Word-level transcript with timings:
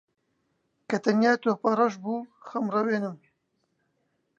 کە 0.89 0.97
تەنیا 1.03 1.33
تۆپەڕەش 1.43 1.93
بوو 2.03 2.29
خەمڕەوێنم 2.47 3.17